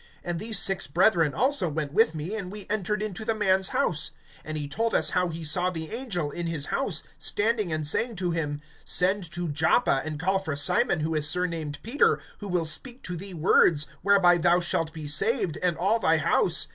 And 0.23 0.39
these 0.39 0.57
six 0.57 0.87
brethren 0.87 1.35
also 1.35 1.69
went 1.69 1.93
with 1.93 2.15
me, 2.15 2.33
and 2.35 2.51
we 2.51 2.65
entered 2.71 3.03
into 3.03 3.23
the 3.23 3.35
man's 3.35 3.69
house. 3.69 4.09
(13)And 4.43 4.55
he 4.55 4.67
told 4.67 4.95
us 4.95 5.11
how 5.11 5.27
he 5.27 5.43
saw 5.43 5.69
the 5.69 5.91
angel 5.91 6.31
in 6.31 6.47
his 6.47 6.65
house, 6.65 7.03
standing 7.19 7.71
and 7.71 7.85
saying 7.85 8.15
to 8.15 8.31
him: 8.31 8.61
Send 8.83 9.31
to 9.33 9.47
Joppa, 9.49 10.01
and 10.03 10.19
call 10.19 10.39
for 10.39 10.55
Simon 10.55 11.01
who 11.01 11.13
is 11.13 11.29
surnamed 11.29 11.77
Peter; 11.83 12.19
(14)who 12.41 12.49
will 12.49 12.65
speak 12.65 13.03
to 13.03 13.15
thee 13.15 13.35
words, 13.35 13.85
whereby 14.01 14.39
thou 14.39 14.59
shalt 14.59 14.91
be 14.91 15.05
saved, 15.05 15.59
and 15.61 15.77
all 15.77 15.99
thy 15.99 16.17
house. 16.17 16.69